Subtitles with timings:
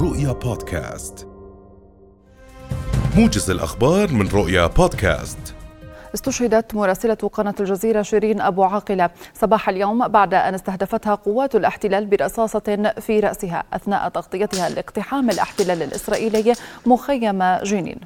[0.00, 1.28] رؤيا بودكاست.
[3.16, 5.38] موجز الأخبار من رؤيا بودكاست.
[6.14, 9.10] استشهدت مراسلة قناة الجزيرة شيرين أبو عاقلة.
[9.34, 16.54] صباح اليوم بعد أن استهدفتها قوات الاحتلال برصاصة في رأسها أثناء تغطيتها لاقتحام الاحتلال الإسرائيلي
[16.86, 18.00] مخيم جنين.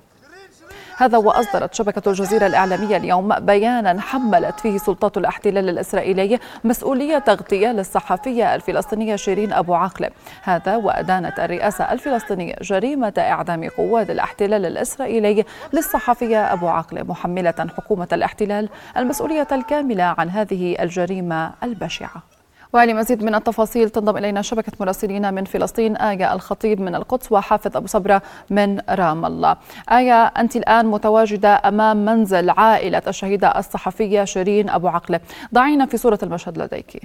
[0.96, 8.54] هذا وأصدرت شبكة الجزيرة الإعلامية اليوم بيانا حملت فيه سلطات الاحتلال الإسرائيلي مسؤولية تغطية للصحفية
[8.54, 10.10] الفلسطينية شيرين أبو عاقلة
[10.42, 18.68] هذا وأدانت الرئاسة الفلسطينية جريمة إعدام قوات الاحتلال الإسرائيلي للصحفية أبو عاقلة محملة حكومة الاحتلال
[18.96, 22.22] المسؤولية الكاملة عن هذه الجريمة البشعة.
[22.72, 27.86] ولمزيد من التفاصيل تنضم إلينا شبكة مراسلين من فلسطين آية الخطيب من القدس وحافظ أبو
[27.86, 29.56] صبرة من رام الله.
[29.92, 35.20] آية أنت الآن متواجدة أمام منزل عائلة الشهيدة الصحفية شيرين أبو عقلة
[35.54, 37.02] ضعينا في صورة المشهد لديك.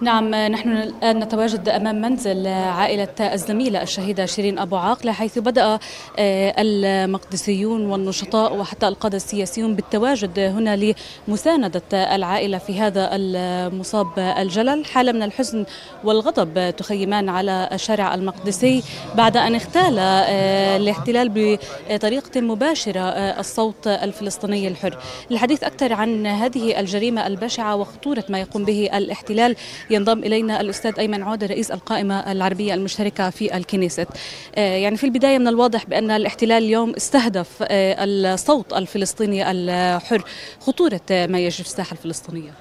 [0.00, 5.78] نعم نحن الآن نتواجد أمام منزل عائلة الزميلة الشهيدة شيرين أبو عاقلة حيث بدأ
[6.18, 10.94] المقدسيون والنشطاء وحتى القادة السياسيون بالتواجد هنا
[11.28, 14.84] لمساندة العائلة في هذا المصاب الجلل.
[14.84, 15.64] حالة من الحزن
[16.04, 18.82] والغضب تخيمان على الشارع المقدسي
[19.14, 21.58] بعد أن اغتال الاحتلال
[21.90, 23.00] بطريقة مباشرة
[23.40, 24.98] الصوت الفلسطيني الحر.
[25.30, 29.56] للحديث أكثر عن هذه الجريمة البشعة وخطورة ما يقوم به الاحتلال
[29.90, 34.08] ينضم إلينا الأستاذ أيمن عودة رئيس القائمة العربية المشتركة في الكنيست.
[34.56, 40.24] يعني في البداية من الواضح بأن الاحتلال اليوم استهدف الصوت الفلسطيني الحر.
[40.60, 42.54] خطورة ما يجري في الساحة الفلسطينية.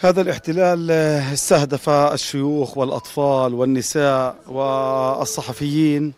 [0.00, 0.90] هذا الاحتلال
[1.34, 6.12] استهدف الشيوخ والأطفال والنساء والصحفيين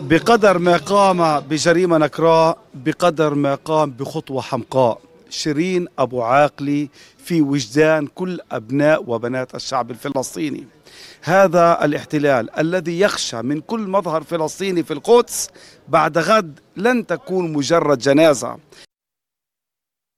[0.00, 4.98] بقدر ما قام بجريمة نكراء بقدر ما قام بخطوة حمقاء.
[5.30, 6.88] شيرين أبو عاقلي
[7.18, 10.66] في وجدان كل أبناء وبنات الشعب الفلسطيني.
[11.22, 15.50] هذا الاحتلال الذي يخشى من كل مظهر فلسطيني في القدس
[15.88, 18.58] بعد غد لن تكون مجرد جنازة.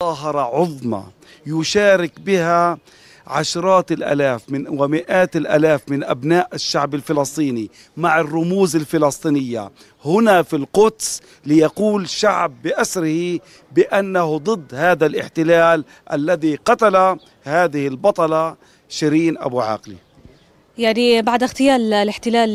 [0.03, 1.05] ظاهرة عظمى
[1.47, 2.79] يشارك بها
[3.29, 9.71] عشرات الآلاف من ومئات الآلاف من أبناء الشعب الفلسطيني مع الرموز الفلسطينية
[10.05, 13.39] هنا في القدس ليقول شعب بأسره
[13.73, 16.97] بأنه ضد هذا الاحتلال الذي قتل
[17.43, 18.57] هذه البطلة
[18.89, 19.97] شيرين أبو عاقلي.
[20.79, 22.55] يعني بعد اغتيال الاحتلال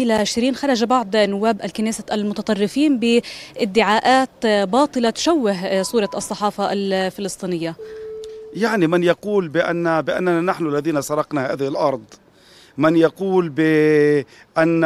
[0.00, 7.76] إلى شيرين خرج بعض نواب الكنيسة المتطرفين بادعاءات باطلة تشوه صورة الصحافة الفلسطينية
[8.54, 12.04] يعني من يقول بأن بأننا نحن الذين سرقنا هذه الأرض.
[12.78, 14.80] من يقول بأن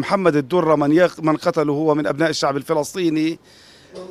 [0.00, 3.38] محمد الدرة من من قتله هو من أبناء الشعب الفلسطيني.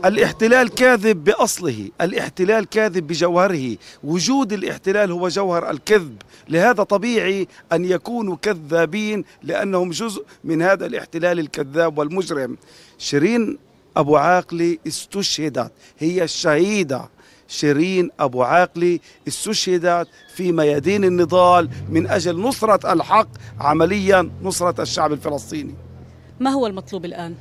[0.05, 1.89] الاحتلال كاذب بأصله.
[2.01, 3.77] الاحتلال كاذب بجوهره.
[4.03, 6.21] وجود الاحتلال هو جوهر الكذب.
[6.49, 12.57] لهذا طبيعي أن يكونوا كذابين لأنهم جزء من هذا الاحتلال الكذاب والمجرم.
[12.97, 13.57] شيرين
[13.97, 15.71] أبو عاقلي استشهدت.
[15.99, 17.14] هي الشهيدة
[17.47, 23.27] شيرين أبو عاقلي استشهدت في ميادين النضال من أجل نصرة الحق
[23.59, 25.73] عمليا نصرة الشعب الفلسطيني
[26.39, 27.35] ما هو المطلوب الآن؟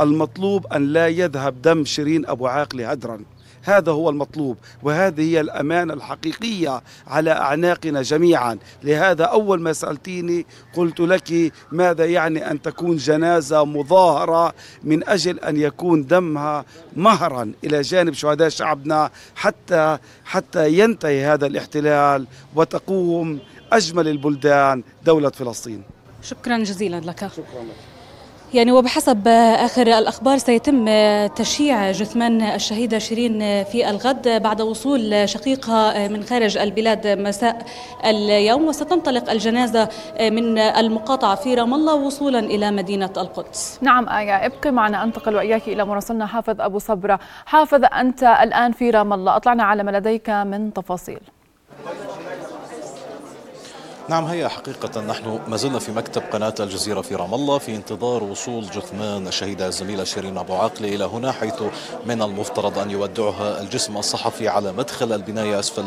[0.00, 3.20] المطلوب أن لا يذهب دم شيرين أبو عاقلي هدرا
[3.62, 8.58] هذا هو المطلوب وهذه هي الأمانة الحقيقية على أعناقنا جميعا.
[8.82, 14.54] لهذا أول ما سألتيني قلت لك ماذا يعني أن تكون جنازة مظاهرة
[14.84, 16.64] من أجل أن يكون دمها
[16.96, 23.38] مهرا إلى جانب شهداء شعبنا حتى حتى ينتهي هذا الاحتلال وتقوم
[23.72, 25.82] أجمل البلدان دولة فلسطين.
[26.22, 27.28] شكرا جزيلا لك.
[27.28, 27.89] شكرا لك.
[28.54, 30.86] يعني وبحسب آخر الأخبار سيتم
[31.26, 37.66] تشييع جثمان الشهيدة شيرين في الغد بعد وصول شقيقها من خارج البلاد مساء
[38.04, 39.88] اليوم وستنطلق الجنازة
[40.20, 43.78] من المقاطعة في رام الله وصولا إلى مدينة القدس.
[43.82, 47.20] نعم آية ابقي معنا أنتقل وإياك إلى مراسلنا حافظ أبو صبرة.
[47.46, 49.36] حافظ أنت الآن في رام الله.
[49.36, 51.20] أطلعنا على ما لديك من تفاصيل.
[54.10, 58.24] نعم هي حقيقة نحن ما زلنا في مكتب قناة الجزيرة في رام الله في انتظار
[58.24, 61.54] وصول جثمان الشهيدة الزميلة شيرين أبو عاقلة إلى هنا حيث
[62.06, 65.84] من المفترض أن يودعها الجسم الصحفي على مدخل البناية أسفل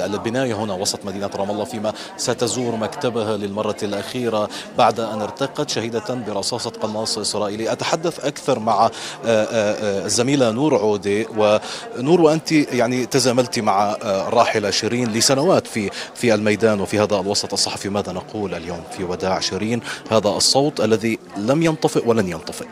[0.00, 4.48] البناية هنا وسط مدينة رام الله فيما ستزور مكتبها للمرة الأخيرة
[4.78, 7.72] بعد أن ارتقت شهيدة برصاصة قناص إسرائيلي.
[7.72, 8.90] أتحدث أكثر مع
[9.24, 17.01] الزميلة نور عودة ونور وأنت يعني تزاملت مع الراحلة شيرين لسنوات في في الميدان وفي
[17.02, 22.28] هذا الوسط الصحفي ماذا نقول اليوم في وداع شيرين هذا الصوت الذي لم ينطفئ ولن
[22.28, 22.66] ينطفئ.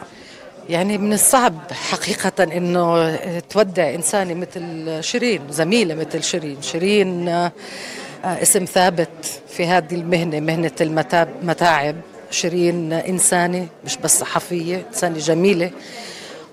[0.68, 6.62] يعني من الصعب حقيقة إنه تودع انسانة مثل شيرين زميلة مثل شيرين.
[6.62, 7.28] شيرين
[8.24, 11.96] اسم ثابت في هذه المهنة مهنة المتاعب
[12.30, 15.70] شيرين إنسانة مش بس صحفية إنسانة جميلة.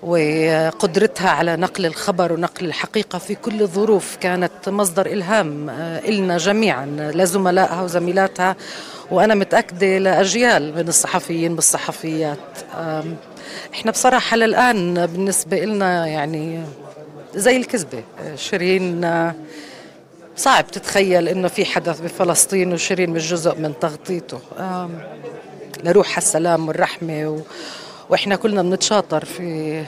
[0.02, 5.70] وقدرتها على نقل الخبر ونقل الحقيقة في كل الظروف كانت مصدر إلهام
[6.08, 8.56] إلنا جميعا لزملائها وزميلاتها.
[9.10, 12.38] وأنا متأكدة لأجيال من الصحفيين بالصحفيات.
[13.74, 16.62] إحنا بصراحة للآن بالنسبة لنا يعني
[17.34, 18.02] زي الكذبة.
[18.36, 19.10] شيرين
[20.36, 24.40] صعب تتخيل إنه في حدث بفلسطين وشيرين مش جزء من تغطيته.
[25.84, 27.38] لروح السلام والرحمة و...
[28.10, 29.84] وإحنا كلنا بنتشاطر في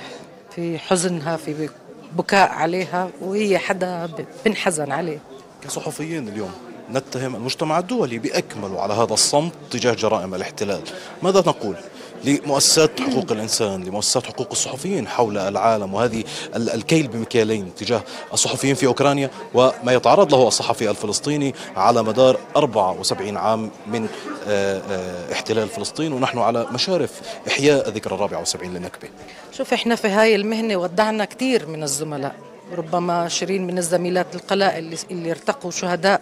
[0.55, 1.69] في حزنها في
[2.17, 4.09] بكاء عليها وهي حدا
[4.45, 5.19] بنحزن عليه
[5.65, 6.53] كصحفيين اليوم
[6.93, 10.83] نتهم المجتمع الدولي بأكمله على هذا الصمت تجاه جرائم الاحتلال
[11.23, 11.77] ماذا نقول؟
[12.25, 16.25] لمؤسسات حقوق الإنسان لمؤسسات حقوق الصحفيين حول العالم وهذه
[16.57, 18.03] الكيل بمكيالين تجاه
[18.33, 24.09] الصحفيين في أوكرانيا وما يتعرض له الصحفي الفلسطيني على مدار 74 عام من
[24.49, 27.11] آه، آه، احتلال فلسطين ونحن على مشارف
[27.49, 29.09] إحياء الرابعة والسبعين للنكبة
[29.53, 32.35] شوف إحنا في هاي المهنة ودعنا كثير من الزملاء
[32.77, 36.21] ربما شيرين من الزميلات القلائل اللي, اللي ارتقوا شهداء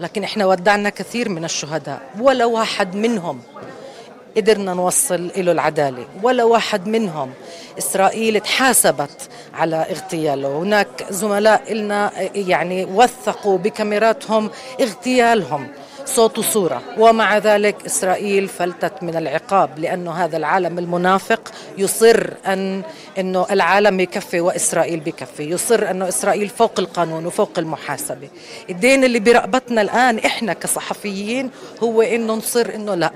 [0.00, 3.40] لكن إحنا ودعنا كثير من الشهداء ولا واحد منهم
[4.36, 6.06] قدرنا نوصل له العدالة.
[6.22, 7.30] ولا واحد منهم
[7.78, 10.58] إسرائيل تحاسبت على اغتياله.
[10.58, 14.50] هناك زملاء لنا يعني وثقوا بكاميراتهم
[14.80, 15.68] اغتيالهم
[16.04, 16.82] صوت وصورة.
[16.98, 22.82] ومع ذلك إسرائيل فلتت من العقاب لأنه هذا العالم المنافق يصر أن
[23.18, 25.50] أنه العالم يكفي وإسرائيل بكفي.
[25.50, 28.28] يصر أنه إسرائيل فوق القانون وفوق المحاسبة.
[28.70, 31.50] الدين اللي برقبتنا الآن إحنا كصحفيين
[31.82, 33.10] هو أنه نصر أنه لا.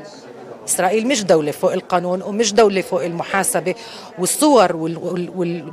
[0.69, 3.75] إسرائيل مش دولة فوق القانون ومش دولة فوق المحاسبة
[4.19, 4.77] والصور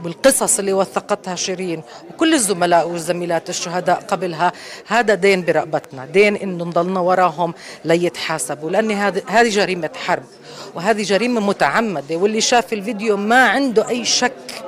[0.03, 4.51] والقصص اللي وثقتها شيرين وكل الزملاء والزميلات الشهداء قبلها.
[4.87, 7.53] هذا دين برقبتنا دين إنه نضلنا وراهم
[7.85, 8.91] ليتحاسبوا لأن
[9.27, 10.23] هذه جريمة حرب
[10.75, 12.15] وهذه جريمة متعمدة.
[12.15, 14.63] واللي شاف الفيديو ما عنده أي شك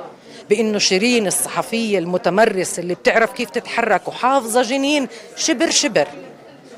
[0.50, 6.08] بإنه شيرين الصحفية المتمرسه اللي بتعرف كيف تتحرك وحافظة جنين شبر شبر.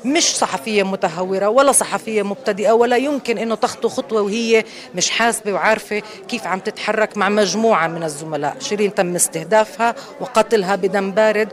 [0.05, 4.63] مش صحفية متهورة ولا صحفية مبتدئة ولا يمكن أنه تخطو خطوة وهي
[4.95, 8.55] مش حاسبة وعارفة كيف عم تتحرك مع مجموعة من الزملاء.
[8.59, 11.49] شيرين تم استهدافها وقتلها بدم بارد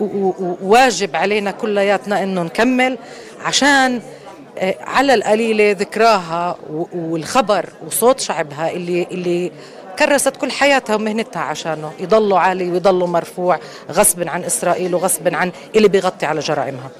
[0.00, 2.98] وواجب علينا كلياتنا أنه نكمل
[3.44, 4.02] عشان
[4.58, 6.56] آه، على القليلة ذكراها
[6.94, 9.52] والخبر وصوت شعبها اللي اللي
[9.98, 11.92] كرست كل حياتها ومهنتها عشانه.
[12.00, 13.58] يضلوا عالي ويضلوا مرفوع
[13.90, 16.90] غصب عن إسرائيل وغصب عن اللي بيغطي على جرائمها.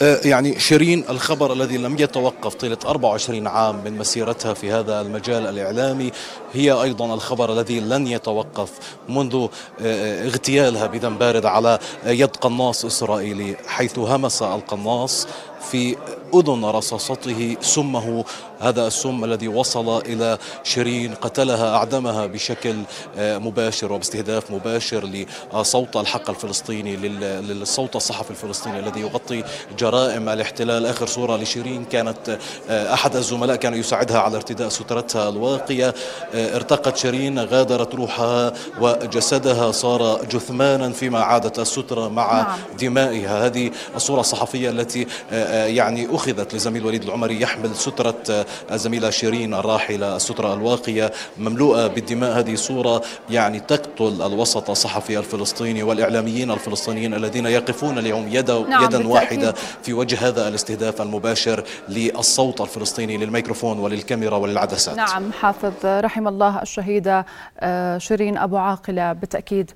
[0.00, 6.10] يعني شيرين الخبر الذي لم يتوقف طيلة 24 عام من مسيرتها في هذا المجال الإعلامي
[6.52, 8.70] هي أيضا الخبر الذي لن يتوقف
[9.08, 9.46] منذ
[9.82, 15.26] آه، اغتيالها بدم بارد على يد قناص إسرائيلي حيث همس القناص
[15.60, 15.96] في
[16.34, 17.56] أذن رصاصته.
[17.60, 18.24] سمه
[18.60, 22.74] هذا السم الذي وصل إلى شيرين قتلها أعدمها بشكل
[23.18, 29.44] آه، مباشر وباستهداف مباشر لصوت الحق الفلسطيني للصوت الصحفي الفلسطيني الذي يغطي
[29.78, 30.86] جرائم الاحتلال.
[30.86, 32.38] آخر صورة لشيرين كانت
[32.70, 35.94] آه، أحد الزملاء كان يساعدها على ارتداء سترتها الواقية.
[36.34, 42.58] آه، ارتقت شيرين غادرت روحها وجسدها صار جثمانا فيما عادت السترة مع نعم.
[42.80, 43.46] دمائها.
[43.46, 45.06] هذه الصورة الصحفية التي
[45.50, 52.30] يعني أخذت لزميل وليد العمري يحمل سترة الزميلة شيرين الراحلة السترة الواقية مملوءة بالدماء.
[52.30, 59.08] هذه صورة يعني تقتل الوسط الصحفي الفلسطيني والإعلاميين الفلسطينيين الذين يقفون اليوم يدا, نعم يدا
[59.08, 64.96] واحدة في وجه هذا الاستهداف المباشر للصوت الفلسطيني للميكروفون وللكاميرا وللعدسات.
[64.96, 67.26] نعم حافظ رحم الله الشهيدة
[67.60, 69.70] آه، شيرين أبو عاقلة بالتأكيد.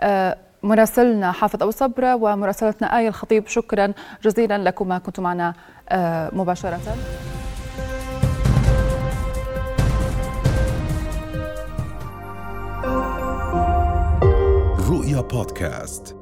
[0.00, 3.46] آه، مراسلنا حافظ أبو صبرة ومراسلتنا آية الخطيب.
[3.46, 3.92] شكرا
[4.24, 4.98] جزيلا لكما.
[4.98, 5.54] كنتم معنا
[5.88, 6.80] آه، مباشرة.
[14.90, 16.17] رؤيا بودكاست.